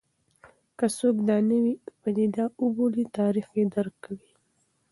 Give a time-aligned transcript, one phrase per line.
[0.77, 4.31] که څوک دا نوې پدیده وبولي، تاریخ یې رد کوي.